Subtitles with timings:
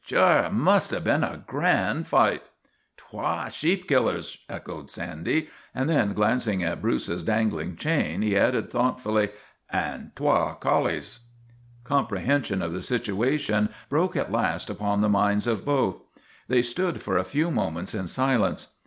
[0.11, 2.41] "Sure, it must have been a grand fight!'"
[2.97, 9.29] Twa sheep killers," echoed Sandy; and then, glancing at Bruce's dangling chain, he added thoughtfully:"
[9.69, 11.19] And twa collies."
[11.83, 15.97] Comprehension of the situation broke at last upon the minds of both.
[16.47, 18.69] They stood for a few moments in silence.